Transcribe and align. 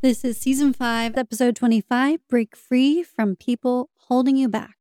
This 0.00 0.24
is 0.24 0.38
season 0.38 0.72
five, 0.72 1.18
episode 1.18 1.56
25 1.56 2.20
Break 2.28 2.54
Free 2.54 3.02
from 3.02 3.34
People 3.34 3.90
Holding 3.96 4.36
You 4.36 4.48
Back. 4.48 4.76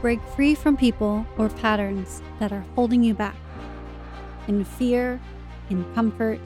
Break 0.00 0.20
free 0.34 0.56
from 0.56 0.76
people 0.76 1.24
or 1.38 1.48
patterns 1.48 2.20
that 2.40 2.50
are 2.50 2.64
holding 2.74 3.04
you 3.04 3.14
back 3.14 3.36
in 4.48 4.64
fear, 4.64 5.20
in 5.70 5.84
comfort. 5.94 6.40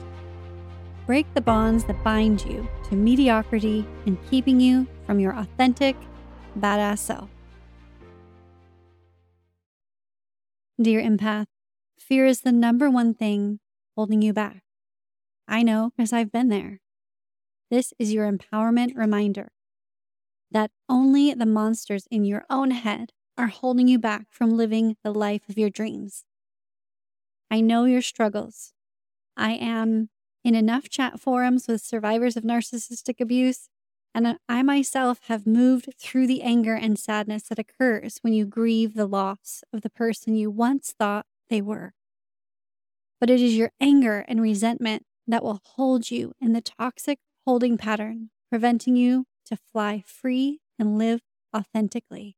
Break 1.07 1.25
the 1.33 1.41
bonds 1.41 1.85
that 1.85 2.03
bind 2.03 2.45
you 2.45 2.69
to 2.87 2.95
mediocrity 2.95 3.83
and 4.05 4.19
keeping 4.29 4.59
you 4.59 4.85
from 5.07 5.19
your 5.19 5.35
authentic, 5.35 5.95
badass 6.59 6.99
self. 6.99 7.31
Dear 10.79 11.01
empath, 11.01 11.47
fear 11.97 12.27
is 12.27 12.41
the 12.41 12.51
number 12.51 12.91
one 12.91 13.15
thing 13.15 13.59
holding 13.95 14.21
you 14.21 14.33
back. 14.33 14.68
I 15.49 15.63
know 15.63 15.91
because 15.97 16.13
I've 16.13 16.31
been 16.31 16.49
there. 16.49 16.79
This 17.71 17.91
is 17.97 18.13
your 18.13 18.31
empowerment 18.31 18.95
reminder 18.95 19.51
that 20.51 20.71
only 20.87 21.33
the 21.33 21.45
monsters 21.45 22.07
in 22.11 22.23
your 22.23 22.45
own 22.49 22.71
head 22.71 23.11
are 23.35 23.47
holding 23.47 23.87
you 23.87 23.97
back 23.97 24.27
from 24.29 24.51
living 24.51 24.95
the 25.03 25.13
life 25.13 25.41
of 25.49 25.57
your 25.57 25.71
dreams. 25.71 26.23
I 27.49 27.61
know 27.61 27.85
your 27.85 28.03
struggles. 28.03 28.73
I 29.35 29.53
am 29.53 30.09
in 30.43 30.53
enough 30.53 30.87
chat 30.87 31.19
forums 31.19 31.67
with 31.67 31.81
survivors 31.81 32.37
of 32.37 32.43
narcissistic 32.43 33.19
abuse, 33.19 33.69
and 34.13 34.37
I 34.47 34.61
myself 34.61 35.19
have 35.23 35.47
moved 35.47 35.95
through 35.99 36.27
the 36.27 36.43
anger 36.43 36.75
and 36.75 36.97
sadness 36.97 37.43
that 37.49 37.59
occurs 37.59 38.19
when 38.21 38.33
you 38.33 38.45
grieve 38.45 38.93
the 38.93 39.07
loss 39.07 39.63
of 39.73 39.81
the 39.81 39.89
person 39.89 40.35
you 40.35 40.51
once 40.51 40.93
thought 40.97 41.25
they 41.49 41.61
were. 41.61 41.93
But 43.19 43.29
it 43.29 43.41
is 43.41 43.57
your 43.57 43.71
anger 43.79 44.25
and 44.27 44.41
resentment 44.41 45.05
that 45.29 45.43
will 45.43 45.61
hold 45.63 46.11
you 46.11 46.33
in 46.41 46.53
the 46.53 46.61
toxic 46.61 47.19
holding 47.45 47.77
pattern, 47.77 48.31
preventing 48.49 48.95
you 48.95 49.25
to 49.45 49.57
fly 49.71 50.03
free 50.05 50.59
and 50.77 50.97
live 50.97 51.21
authentically. 51.55 52.35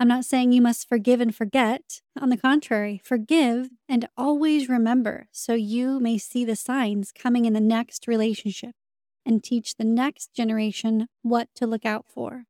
I'm 0.00 0.08
not 0.08 0.24
saying 0.24 0.52
you 0.52 0.60
must 0.60 0.88
forgive 0.88 1.20
and 1.20 1.34
forget. 1.34 2.00
On 2.20 2.28
the 2.28 2.36
contrary, 2.36 3.00
forgive 3.04 3.68
and 3.88 4.08
always 4.16 4.68
remember 4.68 5.28
so 5.30 5.54
you 5.54 6.00
may 6.00 6.18
see 6.18 6.44
the 6.44 6.56
signs 6.56 7.12
coming 7.12 7.44
in 7.44 7.52
the 7.52 7.60
next 7.60 8.08
relationship 8.08 8.74
and 9.24 9.42
teach 9.42 9.76
the 9.76 9.84
next 9.84 10.34
generation 10.34 11.06
what 11.22 11.48
to 11.54 11.66
look 11.66 11.86
out 11.86 12.06
for. 12.08 12.44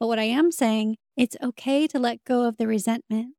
But 0.00 0.06
what 0.06 0.18
I 0.18 0.24
am 0.24 0.50
saying, 0.50 0.96
it's 1.16 1.36
okay 1.42 1.86
to 1.88 1.98
let 1.98 2.24
go 2.24 2.48
of 2.48 2.56
the 2.56 2.66
resentment. 2.66 3.34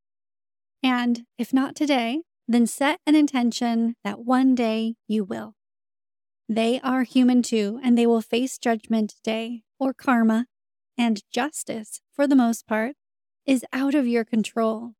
And 0.81 1.25
if 1.37 1.51
not 1.51 1.75
today, 1.75 2.21
then 2.47 2.67
set 2.67 2.99
an 3.05 3.15
intention 3.15 3.95
that 4.03 4.19
one 4.19 4.55
day 4.55 4.95
you 5.07 5.23
will. 5.23 5.55
They 6.49 6.79
are 6.81 7.03
human 7.03 7.41
too, 7.41 7.79
and 7.83 7.97
they 7.97 8.05
will 8.05 8.21
face 8.21 8.57
judgment 8.57 9.15
day 9.23 9.63
or 9.79 9.93
karma, 9.93 10.47
and 10.97 11.21
justice, 11.31 12.01
for 12.11 12.27
the 12.27 12.35
most 12.35 12.67
part, 12.67 12.95
is 13.45 13.65
out 13.73 13.95
of 13.95 14.07
your 14.07 14.23
control. 14.25 14.93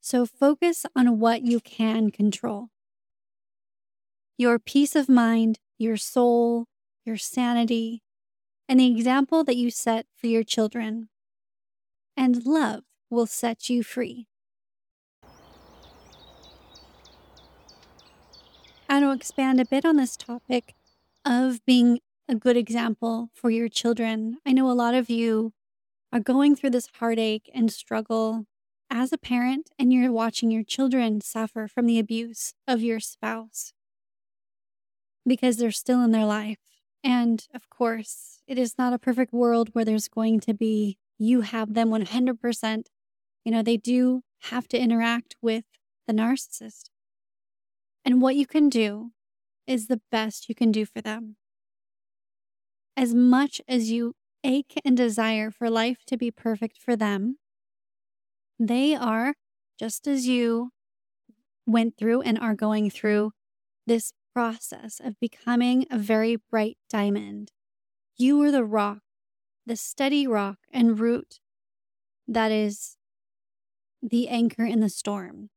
So 0.00 0.26
focus 0.26 0.84
on 0.94 1.18
what 1.18 1.42
you 1.42 1.60
can 1.60 2.10
control 2.10 2.68
your 4.38 4.58
peace 4.58 4.96
of 4.96 5.08
mind, 5.08 5.58
your 5.78 5.96
soul, 5.96 6.66
your 7.04 7.16
sanity, 7.16 8.02
and 8.68 8.80
the 8.80 8.90
example 8.90 9.44
that 9.44 9.56
you 9.56 9.70
set 9.70 10.06
for 10.16 10.26
your 10.26 10.42
children. 10.42 11.08
And 12.16 12.44
love 12.44 12.82
will 13.10 13.26
set 13.26 13.68
you 13.68 13.82
free. 13.82 14.26
Want 18.92 19.04
to 19.04 19.12
expand 19.12 19.58
a 19.58 19.64
bit 19.64 19.86
on 19.86 19.96
this 19.96 20.18
topic 20.18 20.74
of 21.24 21.64
being 21.64 22.00
a 22.28 22.34
good 22.34 22.58
example 22.58 23.30
for 23.32 23.48
your 23.48 23.70
children. 23.70 24.36
I 24.44 24.52
know 24.52 24.70
a 24.70 24.76
lot 24.76 24.94
of 24.94 25.08
you 25.08 25.54
are 26.12 26.20
going 26.20 26.54
through 26.54 26.72
this 26.72 26.90
heartache 26.98 27.50
and 27.54 27.72
struggle 27.72 28.44
as 28.90 29.10
a 29.10 29.16
parent, 29.16 29.70
and 29.78 29.94
you're 29.94 30.12
watching 30.12 30.50
your 30.50 30.62
children 30.62 31.22
suffer 31.22 31.66
from 31.68 31.86
the 31.86 31.98
abuse 31.98 32.52
of 32.68 32.82
your 32.82 33.00
spouse 33.00 33.72
because 35.26 35.56
they're 35.56 35.70
still 35.70 36.04
in 36.04 36.10
their 36.10 36.26
life. 36.26 36.58
And 37.02 37.48
of 37.54 37.70
course, 37.70 38.42
it 38.46 38.58
is 38.58 38.76
not 38.76 38.92
a 38.92 38.98
perfect 38.98 39.32
world 39.32 39.70
where 39.72 39.86
there's 39.86 40.08
going 40.08 40.40
to 40.40 40.52
be 40.52 40.98
you 41.18 41.40
have 41.40 41.72
them 41.72 41.88
100%. 41.88 42.86
You 43.42 43.52
know, 43.52 43.62
they 43.62 43.78
do 43.78 44.20
have 44.50 44.68
to 44.68 44.78
interact 44.78 45.34
with 45.40 45.64
the 46.06 46.12
narcissist. 46.12 46.91
And 48.04 48.20
what 48.20 48.36
you 48.36 48.46
can 48.46 48.68
do 48.68 49.12
is 49.66 49.86
the 49.86 50.00
best 50.10 50.48
you 50.48 50.54
can 50.54 50.72
do 50.72 50.84
for 50.84 51.00
them. 51.00 51.36
As 52.96 53.14
much 53.14 53.60
as 53.68 53.90
you 53.90 54.14
ache 54.44 54.80
and 54.84 54.96
desire 54.96 55.50
for 55.50 55.70
life 55.70 55.98
to 56.06 56.16
be 56.16 56.30
perfect 56.30 56.78
for 56.78 56.96
them, 56.96 57.38
they 58.58 58.94
are, 58.94 59.34
just 59.78 60.06
as 60.06 60.26
you 60.26 60.70
went 61.66 61.96
through 61.96 62.22
and 62.22 62.38
are 62.38 62.54
going 62.54 62.90
through 62.90 63.32
this 63.86 64.12
process 64.34 65.00
of 65.02 65.18
becoming 65.20 65.86
a 65.90 65.98
very 65.98 66.36
bright 66.50 66.78
diamond. 66.88 67.52
You 68.16 68.40
are 68.42 68.50
the 68.50 68.64
rock, 68.64 69.00
the 69.66 69.76
steady 69.76 70.26
rock 70.26 70.58
and 70.72 70.98
root 70.98 71.38
that 72.26 72.50
is 72.50 72.96
the 74.02 74.28
anchor 74.28 74.64
in 74.64 74.80
the 74.80 74.88
storm. 74.88 75.50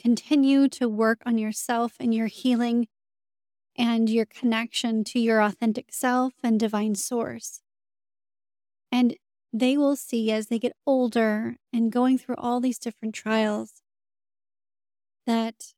Continue 0.00 0.66
to 0.70 0.88
work 0.88 1.20
on 1.26 1.36
yourself 1.36 1.92
and 2.00 2.14
your 2.14 2.26
healing 2.26 2.88
and 3.76 4.08
your 4.08 4.24
connection 4.24 5.04
to 5.04 5.20
your 5.20 5.42
authentic 5.42 5.92
self 5.92 6.32
and 6.42 6.58
divine 6.58 6.94
source. 6.94 7.60
And 8.90 9.16
they 9.52 9.76
will 9.76 9.96
see 9.96 10.32
as 10.32 10.46
they 10.46 10.58
get 10.58 10.72
older 10.86 11.56
and 11.70 11.92
going 11.92 12.16
through 12.16 12.36
all 12.38 12.60
these 12.60 12.78
different 12.78 13.14
trials 13.14 13.82
that 15.26 15.74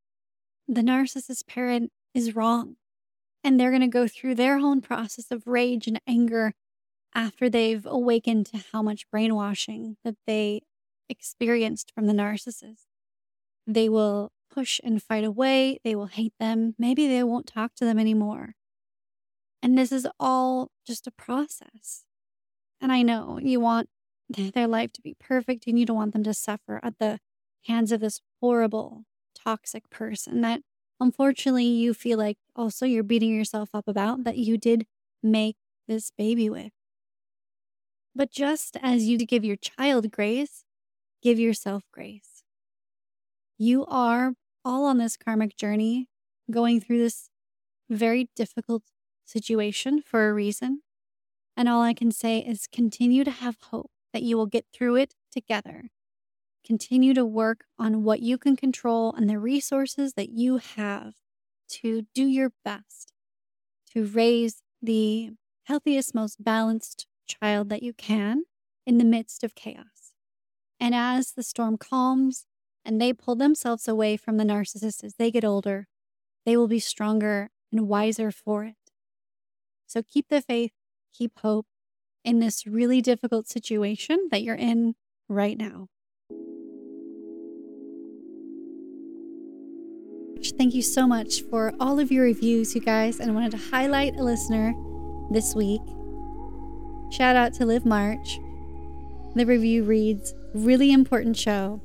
the 0.68 0.82
narcissist 0.82 1.48
parent 1.48 1.90
is 2.14 2.36
wrong. 2.36 2.76
And 3.42 3.58
they're 3.58 3.70
going 3.70 3.82
to 3.82 3.88
go 3.88 4.06
through 4.06 4.36
their 4.36 4.56
own 4.56 4.80
process 4.82 5.32
of 5.32 5.48
rage 5.48 5.88
and 5.88 6.00
anger 6.06 6.52
after 7.12 7.50
they've 7.50 7.84
awakened 7.84 8.46
to 8.46 8.62
how 8.72 8.82
much 8.82 9.10
brainwashing 9.10 9.96
that 10.04 10.14
they 10.28 10.62
experienced 11.08 11.90
from 11.92 12.06
the 12.06 12.12
narcissist. 12.12 12.91
They 13.66 13.88
will 13.88 14.32
push 14.50 14.80
and 14.84 15.02
fight 15.02 15.24
away. 15.24 15.78
They 15.84 15.94
will 15.94 16.06
hate 16.06 16.34
them. 16.38 16.74
Maybe 16.78 17.06
they 17.06 17.22
won't 17.22 17.46
talk 17.46 17.74
to 17.76 17.84
them 17.84 17.98
anymore. 17.98 18.54
And 19.62 19.78
this 19.78 19.92
is 19.92 20.06
all 20.18 20.70
just 20.86 21.06
a 21.06 21.12
process. 21.12 22.04
And 22.80 22.92
I 22.92 23.02
know 23.02 23.38
you 23.40 23.60
want 23.60 23.88
their 24.28 24.66
life 24.66 24.92
to 24.94 25.02
be 25.02 25.14
perfect 25.18 25.66
and 25.66 25.78
you 25.78 25.86
don't 25.86 25.96
want 25.96 26.12
them 26.12 26.24
to 26.24 26.34
suffer 26.34 26.80
at 26.82 26.98
the 26.98 27.18
hands 27.66 27.92
of 27.92 28.00
this 28.00 28.20
horrible, 28.40 29.04
toxic 29.34 29.88
person 29.90 30.40
that 30.40 30.62
unfortunately 31.00 31.64
you 31.64 31.94
feel 31.94 32.18
like 32.18 32.38
also 32.56 32.86
you're 32.86 33.04
beating 33.04 33.34
yourself 33.34 33.70
up 33.72 33.86
about 33.86 34.24
that 34.24 34.36
you 34.36 34.58
did 34.58 34.86
make 35.22 35.56
this 35.86 36.10
baby 36.16 36.50
with. 36.50 36.72
But 38.14 38.30
just 38.30 38.76
as 38.82 39.04
you 39.04 39.18
give 39.18 39.44
your 39.44 39.56
child 39.56 40.10
grace, 40.10 40.64
give 41.22 41.38
yourself 41.38 41.84
grace. 41.92 42.31
You 43.64 43.86
are 43.86 44.34
all 44.64 44.86
on 44.86 44.98
this 44.98 45.16
karmic 45.16 45.56
journey 45.56 46.08
going 46.50 46.80
through 46.80 46.98
this 46.98 47.30
very 47.88 48.28
difficult 48.34 48.82
situation 49.24 50.02
for 50.02 50.28
a 50.28 50.34
reason. 50.34 50.82
And 51.56 51.68
all 51.68 51.80
I 51.80 51.94
can 51.94 52.10
say 52.10 52.40
is 52.40 52.66
continue 52.66 53.22
to 53.22 53.30
have 53.30 53.58
hope 53.70 53.92
that 54.12 54.24
you 54.24 54.36
will 54.36 54.46
get 54.46 54.66
through 54.74 54.96
it 54.96 55.14
together. 55.30 55.90
Continue 56.66 57.14
to 57.14 57.24
work 57.24 57.62
on 57.78 58.02
what 58.02 58.18
you 58.18 58.36
can 58.36 58.56
control 58.56 59.14
and 59.16 59.30
the 59.30 59.38
resources 59.38 60.14
that 60.14 60.30
you 60.30 60.56
have 60.56 61.14
to 61.82 62.08
do 62.16 62.26
your 62.26 62.50
best 62.64 63.12
to 63.92 64.04
raise 64.04 64.64
the 64.82 65.30
healthiest, 65.66 66.16
most 66.16 66.42
balanced 66.42 67.06
child 67.28 67.68
that 67.68 67.84
you 67.84 67.92
can 67.92 68.42
in 68.84 68.98
the 68.98 69.04
midst 69.04 69.44
of 69.44 69.54
chaos. 69.54 70.14
And 70.80 70.96
as 70.96 71.34
the 71.34 71.44
storm 71.44 71.78
calms 71.78 72.46
and 72.84 73.00
they 73.00 73.12
pull 73.12 73.34
themselves 73.34 73.86
away 73.88 74.16
from 74.16 74.36
the 74.36 74.44
narcissist 74.44 75.04
as 75.04 75.14
they 75.14 75.30
get 75.30 75.44
older. 75.44 75.88
they 76.44 76.56
will 76.56 76.68
be 76.68 76.80
stronger 76.80 77.50
and 77.70 77.88
wiser 77.88 78.32
for 78.32 78.64
it. 78.64 78.74
So 79.86 80.02
keep 80.02 80.28
the 80.28 80.40
faith, 80.40 80.72
keep 81.12 81.38
hope 81.38 81.66
in 82.24 82.40
this 82.40 82.66
really 82.66 83.00
difficult 83.00 83.48
situation 83.48 84.28
that 84.30 84.42
you're 84.42 84.54
in 84.54 84.94
right 85.28 85.56
now. 85.56 85.88
Thank 90.58 90.74
you 90.74 90.82
so 90.82 91.06
much 91.06 91.42
for 91.42 91.72
all 91.78 92.00
of 92.00 92.10
your 92.10 92.24
reviews, 92.24 92.74
you 92.74 92.80
guys. 92.80 93.20
And 93.20 93.30
I 93.30 93.34
wanted 93.34 93.52
to 93.52 93.58
highlight 93.70 94.16
a 94.16 94.24
listener 94.24 94.74
this 95.30 95.54
week. 95.54 95.82
Shout 97.12 97.36
out 97.36 97.52
to 97.54 97.66
Liv 97.66 97.84
March. 97.84 98.40
The 99.34 99.46
review 99.46 99.84
reads 99.84 100.34
Really 100.54 100.92
important 100.92 101.36
show. 101.36 101.80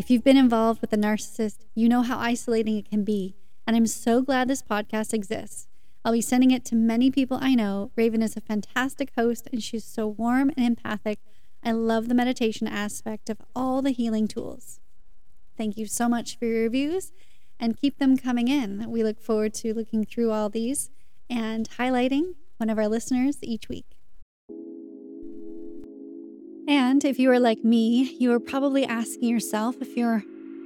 If 0.00 0.08
you've 0.08 0.24
been 0.24 0.38
involved 0.38 0.80
with 0.80 0.94
a 0.94 0.96
narcissist, 0.96 1.66
you 1.74 1.86
know 1.86 2.00
how 2.00 2.18
isolating 2.18 2.78
it 2.78 2.88
can 2.88 3.04
be. 3.04 3.36
And 3.66 3.76
I'm 3.76 3.86
so 3.86 4.22
glad 4.22 4.48
this 4.48 4.62
podcast 4.62 5.12
exists. 5.12 5.68
I'll 6.02 6.14
be 6.14 6.22
sending 6.22 6.52
it 6.52 6.64
to 6.64 6.74
many 6.74 7.10
people 7.10 7.38
I 7.38 7.54
know. 7.54 7.90
Raven 7.96 8.22
is 8.22 8.34
a 8.34 8.40
fantastic 8.40 9.12
host 9.14 9.46
and 9.52 9.62
she's 9.62 9.84
so 9.84 10.08
warm 10.08 10.52
and 10.56 10.64
empathic. 10.64 11.18
I 11.62 11.72
love 11.72 12.08
the 12.08 12.14
meditation 12.14 12.66
aspect 12.66 13.28
of 13.28 13.42
all 13.54 13.82
the 13.82 13.90
healing 13.90 14.26
tools. 14.26 14.80
Thank 15.58 15.76
you 15.76 15.84
so 15.84 16.08
much 16.08 16.38
for 16.38 16.46
your 16.46 16.62
reviews 16.62 17.12
and 17.58 17.76
keep 17.76 17.98
them 17.98 18.16
coming 18.16 18.48
in. 18.48 18.90
We 18.90 19.04
look 19.04 19.20
forward 19.20 19.52
to 19.56 19.74
looking 19.74 20.06
through 20.06 20.30
all 20.30 20.48
these 20.48 20.88
and 21.28 21.68
highlighting 21.72 22.36
one 22.56 22.70
of 22.70 22.78
our 22.78 22.88
listeners 22.88 23.36
each 23.42 23.68
week. 23.68 23.99
And 26.70 27.04
if 27.04 27.18
you 27.18 27.32
are 27.32 27.40
like 27.40 27.64
me, 27.64 28.16
you 28.20 28.30
are 28.30 28.38
probably 28.38 28.84
asking 28.84 29.28
yourself 29.28 29.74
if 29.80 29.96
you're 29.96 30.22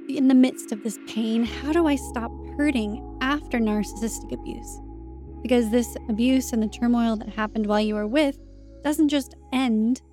in 0.07 0.27
the 0.27 0.35
midst 0.35 0.71
of 0.71 0.83
this 0.83 0.99
pain, 1.07 1.43
how 1.43 1.71
do 1.71 1.87
I 1.87 1.95
stop 1.95 2.31
hurting 2.57 3.17
after 3.21 3.57
narcissistic 3.57 4.31
abuse? 4.31 4.79
Because 5.41 5.71
this 5.71 5.97
abuse 6.07 6.53
and 6.53 6.61
the 6.61 6.67
turmoil 6.67 7.15
that 7.15 7.29
happened 7.29 7.65
while 7.65 7.81
you 7.81 7.95
were 7.95 8.05
with 8.05 8.37
doesn't 8.83 9.09
just 9.09 9.33
end 9.51 10.03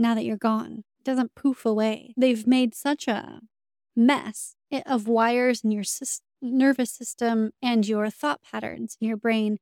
now 0.00 0.16
that 0.16 0.24
you're 0.24 0.36
gone. 0.36 0.82
It 0.98 1.04
doesn't 1.04 1.36
poof 1.36 1.64
away. 1.64 2.12
They've 2.16 2.44
made 2.44 2.74
such 2.74 3.06
a 3.06 3.38
mess 3.94 4.56
of 4.84 5.06
wires 5.06 5.62
in 5.62 5.70
your 5.70 5.84
nervous 6.42 6.90
system 6.90 7.52
and 7.62 7.86
your 7.86 8.10
thought 8.10 8.40
patterns 8.42 8.96
in 9.00 9.06
your 9.06 9.16
brain 9.16 9.58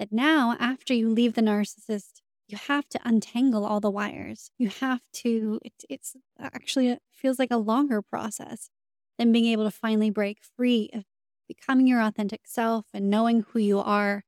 that 0.00 0.10
now, 0.10 0.56
after 0.58 0.92
you 0.92 1.08
leave 1.08 1.34
the 1.34 1.42
narcissist, 1.42 2.21
you 2.52 2.58
have 2.58 2.88
to 2.90 3.00
untangle 3.04 3.64
all 3.64 3.80
the 3.80 3.90
wires. 3.90 4.50
You 4.58 4.68
have 4.68 5.02
to, 5.14 5.58
it, 5.64 5.72
it's 5.88 6.16
actually 6.40 6.98
feels 7.12 7.38
like 7.38 7.50
a 7.50 7.56
longer 7.56 8.02
process 8.02 8.70
than 9.18 9.32
being 9.32 9.46
able 9.46 9.64
to 9.64 9.70
finally 9.70 10.10
break 10.10 10.38
free 10.56 10.90
of 10.94 11.04
becoming 11.48 11.86
your 11.86 12.02
authentic 12.02 12.42
self 12.46 12.86
and 12.94 13.10
knowing 13.10 13.42
who 13.50 13.58
you 13.58 13.80
are. 13.80 14.24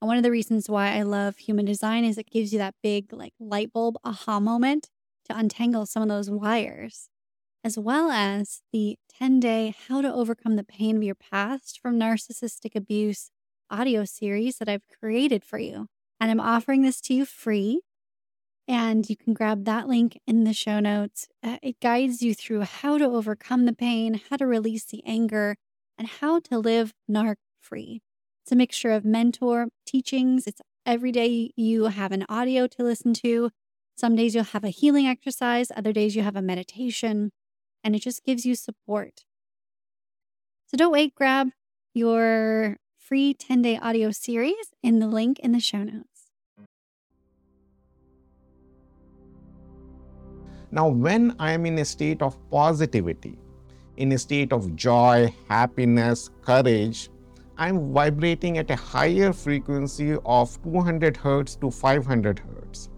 And 0.00 0.08
one 0.08 0.16
of 0.16 0.22
the 0.22 0.30
reasons 0.30 0.68
why 0.68 0.96
I 0.96 1.02
love 1.02 1.38
human 1.38 1.64
design 1.64 2.04
is 2.04 2.18
it 2.18 2.30
gives 2.30 2.52
you 2.52 2.58
that 2.58 2.74
big, 2.82 3.12
like, 3.12 3.34
light 3.40 3.72
bulb 3.72 3.96
aha 4.04 4.40
moment 4.40 4.90
to 5.26 5.36
untangle 5.36 5.86
some 5.86 6.02
of 6.02 6.08
those 6.08 6.30
wires 6.30 7.08
as 7.64 7.78
well 7.78 8.10
as 8.10 8.62
the 8.72 8.98
10 9.08 9.40
day 9.40 9.74
How 9.88 10.00
to 10.00 10.12
Overcome 10.12 10.56
the 10.56 10.64
Pain 10.64 10.96
of 10.96 11.02
Your 11.02 11.14
Past 11.14 11.80
from 11.80 11.98
Narcissistic 11.98 12.74
Abuse 12.74 13.30
audio 13.70 14.04
series 14.04 14.58
that 14.58 14.68
I've 14.68 14.86
created 15.00 15.44
for 15.44 15.58
you. 15.58 15.88
And 16.20 16.30
I'm 16.30 16.40
offering 16.40 16.82
this 16.82 17.00
to 17.02 17.14
you 17.14 17.24
free. 17.24 17.80
And 18.66 19.08
you 19.08 19.16
can 19.16 19.32
grab 19.32 19.64
that 19.64 19.88
link 19.88 20.18
in 20.26 20.44
the 20.44 20.52
show 20.52 20.78
notes. 20.78 21.26
Uh, 21.42 21.56
it 21.62 21.80
guides 21.80 22.22
you 22.22 22.34
through 22.34 22.62
how 22.62 22.98
to 22.98 23.06
overcome 23.06 23.64
the 23.64 23.72
pain, 23.72 24.20
how 24.28 24.36
to 24.36 24.46
release 24.46 24.84
the 24.84 25.02
anger, 25.06 25.56
and 25.96 26.06
how 26.06 26.40
to 26.40 26.58
live 26.58 26.92
narc 27.10 27.36
free. 27.60 28.02
It's 28.42 28.52
a 28.52 28.56
mixture 28.56 28.90
of 28.90 29.04
mentor 29.04 29.68
teachings. 29.86 30.46
It's 30.46 30.60
every 30.84 31.12
day 31.12 31.52
you 31.56 31.84
have 31.84 32.12
an 32.12 32.26
audio 32.28 32.66
to 32.66 32.82
listen 32.82 33.14
to. 33.14 33.50
Some 33.96 34.16
days 34.16 34.34
you'll 34.34 34.44
have 34.44 34.64
a 34.64 34.68
healing 34.68 35.06
exercise, 35.06 35.72
other 35.74 35.92
days 35.92 36.14
you 36.14 36.22
have 36.22 36.36
a 36.36 36.42
meditation 36.42 37.32
and 37.82 37.96
it 37.96 38.02
just 38.02 38.24
gives 38.24 38.44
you 38.44 38.54
support. 38.54 39.24
So 40.66 40.76
don't 40.76 40.92
wait, 40.92 41.14
grab 41.14 41.48
your 41.94 42.76
free 43.08 43.32
10 43.32 43.62
day 43.62 43.78
audio 43.78 44.10
series 44.10 44.74
in 44.82 44.98
the 44.98 45.06
link 45.06 45.38
in 45.38 45.52
the 45.52 45.60
show 45.60 45.82
notes. 45.82 46.26
Now, 50.70 50.88
when 50.88 51.34
I 51.38 51.52
am 51.52 51.64
in 51.64 51.78
a 51.78 51.86
state 51.86 52.20
of 52.20 52.36
positivity, 52.50 53.38
in 53.96 54.12
a 54.12 54.18
state 54.18 54.52
of 54.52 54.76
joy, 54.76 55.34
happiness, 55.48 56.28
courage, 56.42 57.08
I'm 57.56 57.94
vibrating 57.94 58.58
at 58.58 58.70
a 58.70 58.76
higher 58.76 59.32
frequency 59.32 60.18
of 60.26 60.62
200 60.62 61.16
hertz 61.16 61.56
to 61.56 61.70
500 61.70 62.38
hertz. 62.40 62.90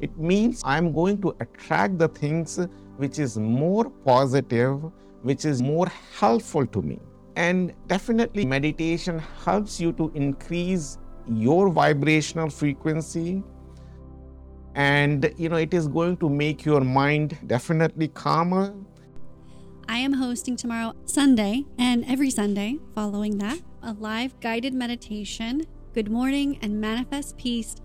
It 0.00 0.16
means 0.16 0.62
I'm 0.64 0.92
going 0.94 1.20
to 1.20 1.36
attract 1.40 1.98
the 1.98 2.08
things 2.08 2.58
which 2.96 3.18
is 3.18 3.36
more 3.36 3.90
positive, 3.90 4.80
which 5.20 5.44
is 5.44 5.60
more 5.62 5.88
helpful 6.18 6.66
to 6.66 6.80
me. 6.80 6.98
And 7.36 7.72
definitely, 7.86 8.44
meditation 8.44 9.18
helps 9.44 9.80
you 9.80 9.92
to 9.94 10.12
increase 10.14 10.98
your 11.28 11.70
vibrational 11.70 12.50
frequency. 12.50 13.42
And 14.74 15.32
you 15.36 15.48
know, 15.48 15.56
it 15.56 15.72
is 15.74 15.88
going 15.88 16.16
to 16.18 16.28
make 16.28 16.64
your 16.64 16.80
mind 16.80 17.38
definitely 17.46 18.08
calmer. 18.08 18.74
I 19.88 19.98
am 19.98 20.12
hosting 20.12 20.56
tomorrow, 20.56 20.94
Sunday, 21.04 21.64
and 21.78 22.04
every 22.06 22.30
Sunday 22.30 22.78
following 22.94 23.38
that, 23.38 23.60
a 23.82 23.92
live 23.94 24.38
guided 24.40 24.74
meditation, 24.74 25.66
Good 25.92 26.10
Morning 26.10 26.58
and 26.62 26.80
Manifest 26.80 27.36
Peace 27.36 27.76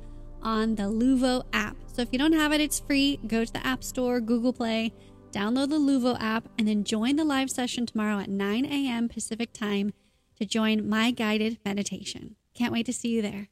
on 0.42 0.76
the 0.76 0.84
Luvo 0.84 1.44
app. 1.54 1.76
So 1.92 2.02
if 2.02 2.10
you 2.12 2.20
don't 2.20 2.34
have 2.34 2.54
it, 2.54 2.62
it's 2.62 2.80
free. 2.80 3.20
Go 3.28 3.44
to 3.44 3.52
the 3.52 3.66
App 3.66 3.84
Store, 3.84 4.22
Google 4.22 4.54
Play, 4.54 4.94
download 5.38 5.70
the 5.70 5.78
Luvo 5.78 6.18
app, 6.20 6.50
and 6.58 6.68
then 6.68 6.84
join 6.84 7.16
the 7.16 7.24
live 7.24 7.52
session 7.52 7.86
tomorrow 7.86 8.18
at 8.20 8.30
9 8.30 8.66
a.m. 8.66 9.08
Pacific 9.08 9.54
time 9.54 9.94
to 10.36 10.46
join 10.46 10.90
my 10.90 11.12
guided 11.12 11.60
meditation. 11.64 12.36
Can't 12.56 12.74
wait 12.74 12.88
to 12.88 12.94
see 12.94 13.10
you 13.10 13.22
there. 13.22 13.50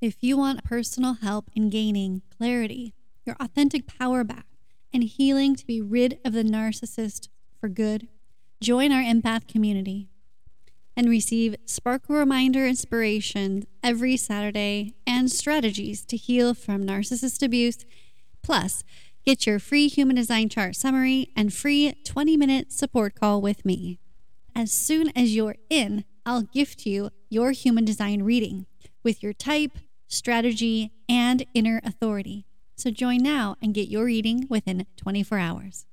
If 0.00 0.16
you 0.20 0.36
want 0.36 0.64
personal 0.64 1.14
help 1.14 1.48
in 1.54 1.70
gaining 1.70 2.22
clarity, 2.36 2.92
your 3.24 3.36
authentic 3.38 3.86
power 3.86 4.24
back, 4.24 4.46
and 4.92 5.04
healing 5.04 5.54
to 5.54 5.64
be 5.64 5.80
rid 5.80 6.18
of 6.24 6.32
the 6.32 6.42
narcissist 6.42 7.28
for 7.60 7.68
good, 7.68 8.08
join 8.60 8.90
our 8.90 9.02
empath 9.02 9.46
community 9.46 10.08
and 10.96 11.08
receive 11.08 11.54
sparkle 11.66 12.16
reminder 12.16 12.66
inspiration 12.66 13.64
every 13.84 14.16
Saturday 14.16 14.94
and 15.06 15.30
strategies 15.30 16.04
to 16.06 16.16
heal 16.16 16.52
from 16.54 16.84
narcissist 16.84 17.44
abuse. 17.44 17.84
Plus, 18.46 18.84
get 19.24 19.44
your 19.44 19.58
free 19.58 19.88
human 19.88 20.14
design 20.14 20.48
chart 20.48 20.76
summary 20.76 21.32
and 21.34 21.52
free 21.52 21.92
20 22.04 22.36
minute 22.36 22.70
support 22.70 23.16
call 23.18 23.42
with 23.42 23.64
me. 23.64 23.98
As 24.54 24.70
soon 24.70 25.10
as 25.16 25.34
you're 25.34 25.56
in, 25.68 26.04
I'll 26.24 26.42
gift 26.42 26.86
you 26.86 27.10
your 27.28 27.50
human 27.50 27.84
design 27.84 28.22
reading 28.22 28.66
with 29.02 29.20
your 29.20 29.32
type, 29.32 29.72
strategy, 30.06 30.92
and 31.08 31.44
inner 31.54 31.80
authority. 31.82 32.46
So 32.76 32.92
join 32.92 33.18
now 33.18 33.56
and 33.60 33.74
get 33.74 33.88
your 33.88 34.04
reading 34.04 34.46
within 34.48 34.86
24 34.96 35.38
hours. 35.38 35.86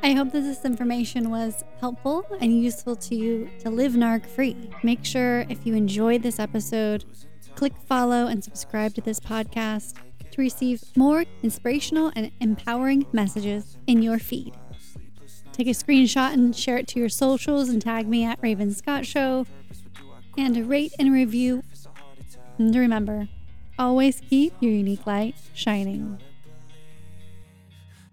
I 0.00 0.12
hope 0.12 0.30
that 0.30 0.42
this 0.42 0.64
information 0.64 1.28
was 1.28 1.64
helpful 1.80 2.24
and 2.40 2.62
useful 2.62 2.94
to 2.94 3.16
you 3.16 3.50
to 3.60 3.70
live 3.70 3.94
NARC 3.94 4.26
free. 4.26 4.70
Make 4.84 5.04
sure 5.04 5.40
if 5.48 5.66
you 5.66 5.74
enjoyed 5.74 6.22
this 6.22 6.38
episode, 6.38 7.04
click 7.54 7.72
follow 7.86 8.26
and 8.26 8.42
subscribe 8.42 8.94
to 8.94 9.00
this 9.00 9.20
podcast 9.20 9.94
to 10.30 10.40
receive 10.40 10.82
more 10.96 11.24
inspirational 11.42 12.12
and 12.16 12.30
empowering 12.40 13.06
messages 13.12 13.76
in 13.86 14.02
your 14.02 14.18
feed. 14.18 14.54
Take 15.52 15.68
a 15.68 15.70
screenshot 15.70 16.32
and 16.32 16.54
share 16.54 16.78
it 16.78 16.88
to 16.88 16.98
your 16.98 17.08
socials 17.08 17.68
and 17.68 17.80
tag 17.80 18.08
me 18.08 18.24
at 18.24 18.40
Raven 18.42 18.72
Scott 18.72 19.06
Show. 19.06 19.46
And 20.36 20.68
rate 20.68 20.92
and 20.98 21.12
review. 21.12 21.62
And 22.58 22.74
remember, 22.74 23.28
always 23.78 24.20
keep 24.20 24.52
your 24.60 24.72
unique 24.72 25.06
light 25.06 25.36
shining 25.54 26.18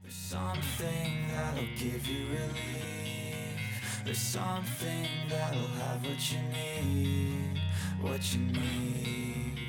There's 0.04 0.14
something 0.14 1.28
that'll 1.36 1.64
give 1.78 2.06
you 2.08 2.26
relief. 2.28 4.02
There's 4.06 4.18
something 4.18 5.08
that'll 5.30 5.60
have 5.60 6.06
what 6.06 6.32
you 6.32 6.40
need, 6.54 7.61
what 8.02 8.34
you 8.34 8.40
need. 8.40 9.60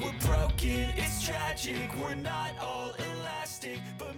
We're 0.00 0.12
broken, 0.26 0.92
it's 0.96 1.24
tragic, 1.24 1.90
we're 2.00 2.14
not 2.14 2.52
all 2.60 2.92
elastic, 2.98 3.80
but. 3.98 4.16